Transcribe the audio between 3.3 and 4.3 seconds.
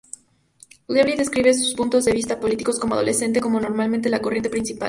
como normalmente la